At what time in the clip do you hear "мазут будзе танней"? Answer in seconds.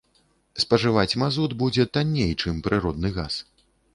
1.23-2.31